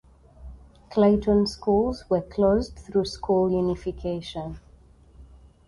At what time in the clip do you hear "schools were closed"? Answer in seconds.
1.45-2.75